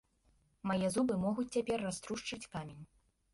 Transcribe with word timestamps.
Мае 0.71 0.89
зубы 0.95 1.17
могуць 1.25 1.45
цяпер 1.57 1.85
раструшчыць 1.89 2.41
камень. 2.57 2.83